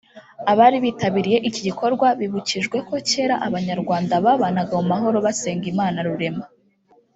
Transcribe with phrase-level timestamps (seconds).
[0.51, 6.45] Abari bitabiriye iki gikorwa bibukijwe ko kera Abanyarwanda babanaga mu mahoro basenga Imana Rurema